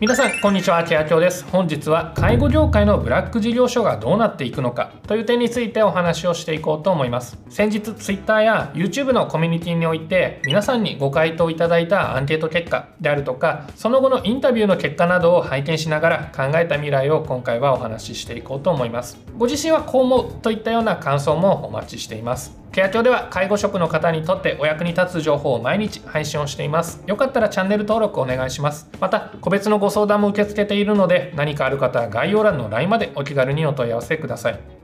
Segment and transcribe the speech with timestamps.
[0.00, 0.84] 皆さんこんにちは。
[0.84, 1.44] ケアキョウです。
[1.46, 7.36] 本日は介護業界のブラック事業所がどうなっていくのかという点についてお話をしていこうと思います。
[7.50, 19.18] 先日 Twitter や YouTube のコミュニティにおいて皆さんにご回答いただいたアンケート結果であるとかその後のインタビューの結果などを拝見しながら考えた未来を今回はお話ししていこうと思います。
[19.36, 22.56] ご自身はこう思うといったような感想もお待ちしています。
[22.78, 27.02] ケア庁では介護職の方にとってお役に立つ情報を毎日配信をしています。
[27.08, 28.88] よかったらチャンネル登録お願いします。
[29.00, 34.77] また、個別のご相談も受け付けているので、何かある方は概要欄の LINE までお気軽にお問い合わせください。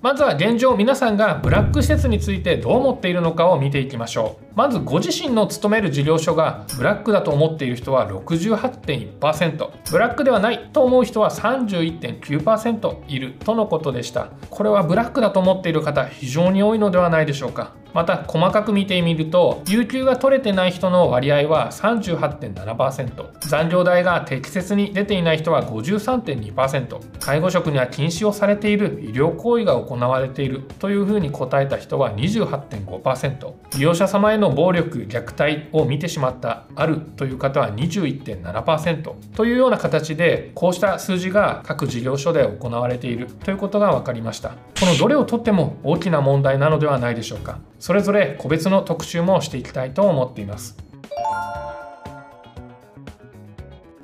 [0.00, 4.44] まずは現状皆さんがブラック施設についてどう思っているのかを見ていきましょう。
[4.54, 14.28] まずご自身の勤める事業所がブラックだと思っている人は68.1%ブラックではないと思う人は31.9%いるとのことでした。
[14.50, 17.72] これはブラックだと思っている方非常に多いのではないでしょうか。
[17.94, 44.50] また細かく見てみると有給が取れてない人の割合は38.7%残業代が適切に出ていない人は53.2%介護職には禁止をされている医療行為が行われているというふうに答えた人は28.5%利用者様への暴力虐待を見てしまったあるという方は21.7%というような形でこうした数字が各事業所で行われているということが分かりました。
[44.50, 47.58] このどれをとっても大きな問題なのではないでしょうか。
[47.78, 50.76] それぞれ個別の特集もしていきたいと思っています。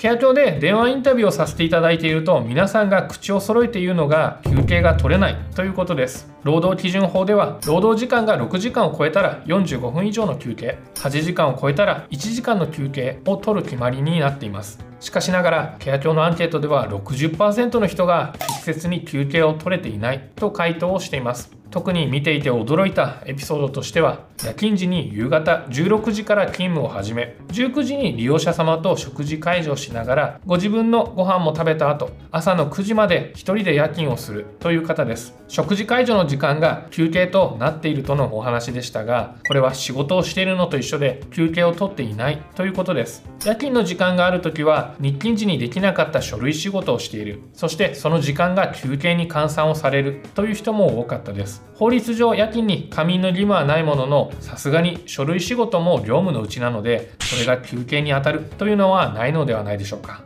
[0.05, 6.31] ケア庁で電話インタビューをさせていただいていると皆さんが口を揃えて言うのが休憩が取れないということです。
[6.42, 10.77] 労働基準法では労働時間が6時間を超えたら45分以上の休憩。
[10.97, 14.78] 8時間を超えたら1時間の休憩を取る決まりになっています。
[15.00, 21.50] しかしながらケア庁のアンケートでは60%の人が適切に休憩を取れていないと回答をしています。
[21.75, 35.34] 特に見ていて驚いたエピソードとしては夜勤時に夕方16時から勤務を始め19時に利用者様と食事介助しながらご自分のご飯も食べた後朝の9時まで1人で夜勤をするという方です。
[35.48, 43.25] 食事介助の時間が休憩となっているとのお話でしたがこれは仕事をしているのと一緒で休憩を取っていないということです。
[43.47, 47.41] 夜勤の時間がある時は日勤時にできなかった書類仕事をしている。
[47.55, 51.65] そしてその時間が休憩に換算をされるという人も多かったです。
[51.76, 60.22] 法律上夜勤に仮眠の義務はないもののさすがに書類仕事も業務のうちなのでそれが休憩にあたるというのはないのではないでしょうか。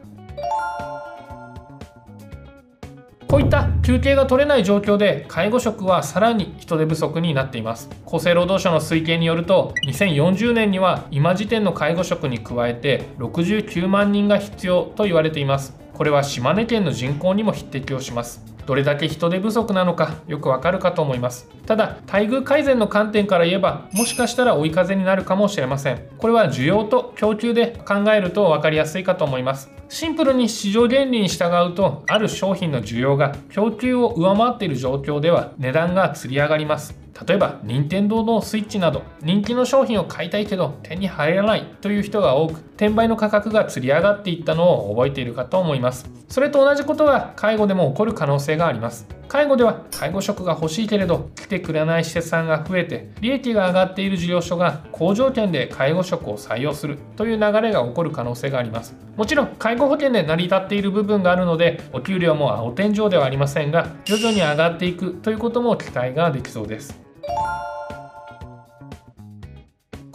[3.28, 7.90] こういった休憩が取れない状況で介護職はさらに人手不足になっています。
[8.06, 15.76] 厚生労働省の推計によると2040年には今時点の介護職に加えて69万人が必要と言われています。
[15.92, 18.57] これは島根県の人口にも匹敵をします。
[18.68, 21.48] どれだけ人手不足なのかよくわかるかと思います。
[21.64, 26.06] ただ待遇改善の観点から言えばもしかしたら追い風になるかもしれません。
[26.18, 29.70] これは需要と供給で考えると分かりやすいかと思います。
[29.88, 37.07] シンプルに市場原理に従うとある商品の需要が供給を上回っている状況では値段がつり上がります。
[37.26, 46.08] 例えば任天堂のスイッチなど人気の商品を買いたいけど手に入らないという人が多く転売の価格がつり上がっていったのを覚えているかと思います。
[46.28, 49.08] それと同じことが介護でも起こる可能性があります。
[49.28, 58.96] 介護では介護職が欲しいけれど来てくれない施設さんが増えて利益が上がっている事業所が好条件で介護職を採用するという流れが起こる可能性があります。
[59.16, 67.07] もちろん介護保険で成り立っている部分があるのでお給料も青天井ではありませんが徐々に上がっていくということも期待ができそうです。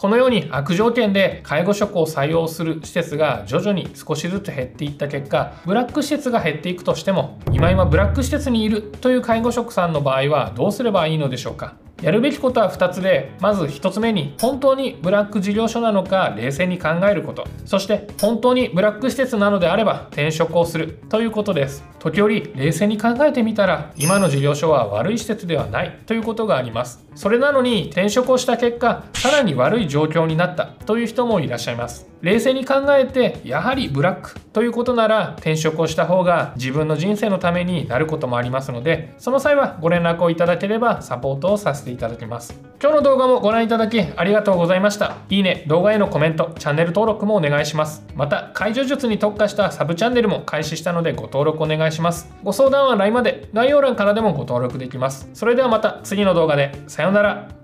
[0.03, 11.77] このように悪条件で介護職を採用する施設が徐々に少しずつ減っていった結果ブラック施設が減っていくとしても今今ブラック施設にいるという介護職さんの場合はどうすればいいのでしょうか。
[12.01, 17.47] やるべきことは2つでまず1つ目に本当にブラック事業所なのか冷静に考えること。
[17.63, 21.81] そして本当にブラック施設なのであれば転職をするということです。
[22.03, 27.05] 時折冷静に考えてみたら今の事業所は悪い施設ではないということがあります。
[27.15, 32.05] それなのに転職をした結果さらに悪い状況になったという人もいらっしゃいます。
[32.21, 42.72] 冷静に考えてやはりブラックということなら転職をした方が自分の人生のためになることもありますのでその際はご連絡をいただければサポートをさせていただきます。
[42.81, 45.17] 今日の動画もご覧いただきありがとうございました。
[45.29, 48.03] いいね動画へのコメントチャンネル登録もお願いします。
[48.15, 52.33] また解除術に特化したサブチャンネルも開始したのでご登録お願いします。
[52.43, 55.29] ご相談は LINE まで概要欄からでもご登録できます。
[55.33, 56.71] それではまた次の動画で。
[56.87, 57.62] さようなら。